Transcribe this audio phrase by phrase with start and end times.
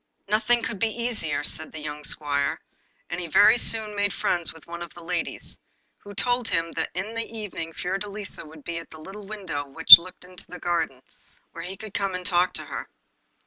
[0.27, 2.59] 'Nothing could be easier,' said the young squire;
[3.11, 5.59] and he very soon made friends with one of the ladies,
[5.99, 9.99] who told him that in the evening Fiordelisa would be at a little window which
[9.99, 11.03] looked into the garden,
[11.51, 12.89] where he could come and talk to her.